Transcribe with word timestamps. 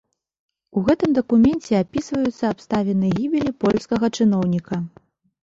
У 0.79 0.81
гэтым 0.87 1.09
дакуменце 1.17 1.71
апісваюцца 1.81 2.43
абставіны 2.55 3.07
гібелі 3.19 3.51
польскага 3.67 4.13
чыноўніка. 4.19 4.83